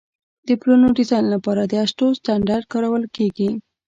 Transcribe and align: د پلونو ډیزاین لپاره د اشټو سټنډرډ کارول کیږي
د 0.47 0.49
پلونو 0.59 0.87
ډیزاین 0.97 1.25
لپاره 1.33 1.61
د 1.65 1.73
اشټو 1.83 2.07
سټنډرډ 2.19 2.63
کارول 2.73 3.03
کیږي 3.15 3.49